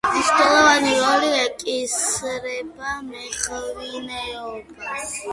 მნიშვნელოვანი 0.09 0.93
როლი 1.01 1.27
ეკისრება 1.41 2.93
მეღვინეობას. 3.09 5.13